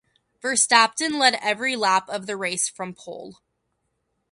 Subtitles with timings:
[0.43, 3.39] Verstappen led every lap of the race from pole.